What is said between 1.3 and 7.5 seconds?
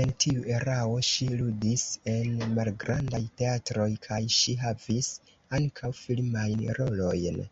ludis en malgrandaj teatroj kaj ŝi havis ankaŭ filmajn rolojn.